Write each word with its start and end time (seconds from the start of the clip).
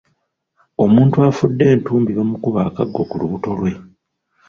Omuntu 0.83 1.15
afudde 1.29 1.63
entumbi 1.73 2.11
bamukuba 2.17 2.59
akaggo 2.69 3.01
ku 3.09 3.15
lubuto 3.21 3.49
lwe. 3.57 3.71